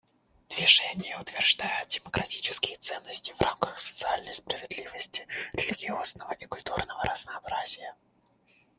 Движение 0.49 1.15
утверждает 1.19 1.89
демократические 1.89 2.75
ценности 2.77 3.35
в 3.37 3.41
рамках 3.41 3.77
социальной 3.79 4.33
справедливости, 4.33 5.27
религиозного 5.53 6.31
и 6.33 6.47
культурного 6.47 7.03
разнообразия. 7.03 7.93